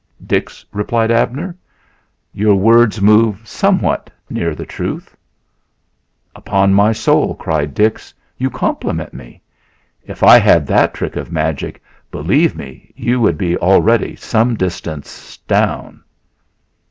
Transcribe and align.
"Dix," 0.25 0.65
replied 0.73 1.11
Abner, 1.11 1.55
"your 2.33 2.55
words 2.55 2.99
move 2.99 3.39
somewhat 3.45 4.09
near 4.31 4.55
the 4.55 4.65
truth." 4.65 5.15
"Upon 6.35 6.73
my 6.73 6.91
soul," 6.91 7.35
cried 7.35 7.75
Dix, 7.75 8.11
"you 8.35 8.49
compliment 8.49 9.13
me. 9.13 9.43
If 10.03 10.23
I 10.23 10.39
had 10.39 10.65
that 10.65 10.95
trick 10.95 11.15
of 11.15 11.31
magic, 11.31 11.83
believe 12.09 12.55
me, 12.55 12.91
you 12.95 13.19
would 13.21 13.37
be 13.37 13.55
already 13.57 14.15
some 14.15 14.55
distance 14.55 15.37
down." 15.47 16.01